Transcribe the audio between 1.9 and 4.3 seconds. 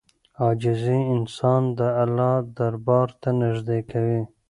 الله دربار ته نږدې کوي.